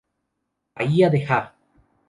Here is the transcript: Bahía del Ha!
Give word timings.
Bahía 0.75 1.11
del 1.11 1.27
Ha! 1.29 1.39